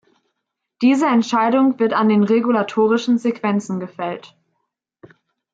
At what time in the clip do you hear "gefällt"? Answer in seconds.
3.79-4.35